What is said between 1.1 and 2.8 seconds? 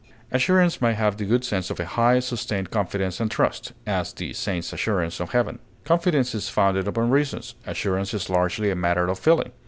the good sense of a high, sustained